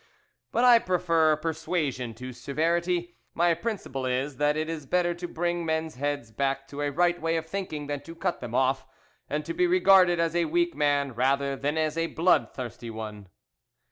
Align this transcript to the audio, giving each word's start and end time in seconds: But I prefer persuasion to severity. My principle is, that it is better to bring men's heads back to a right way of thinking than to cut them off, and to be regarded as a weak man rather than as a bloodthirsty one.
But 0.51 0.63
I 0.65 0.79
prefer 0.79 1.35
persuasion 1.35 2.15
to 2.15 2.33
severity. 2.33 3.15
My 3.35 3.53
principle 3.53 4.07
is, 4.07 4.37
that 4.37 4.57
it 4.57 4.67
is 4.67 4.87
better 4.87 5.13
to 5.13 5.27
bring 5.27 5.63
men's 5.63 5.93
heads 5.93 6.31
back 6.31 6.67
to 6.69 6.81
a 6.81 6.89
right 6.89 7.21
way 7.21 7.37
of 7.37 7.45
thinking 7.45 7.85
than 7.85 8.01
to 8.05 8.15
cut 8.15 8.39
them 8.39 8.55
off, 8.55 8.87
and 9.29 9.45
to 9.45 9.53
be 9.53 9.67
regarded 9.67 10.19
as 10.19 10.35
a 10.35 10.45
weak 10.45 10.73
man 10.73 11.13
rather 11.13 11.55
than 11.55 11.77
as 11.77 11.99
a 11.99 12.07
bloodthirsty 12.07 12.89
one. 12.89 13.29